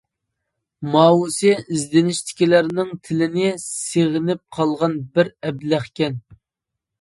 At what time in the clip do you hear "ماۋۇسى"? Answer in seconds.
0.93-1.51